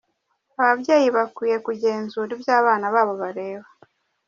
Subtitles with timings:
[0.61, 3.67] Ababyeyi bakwiye kugenzura ibyo abana babo bareba.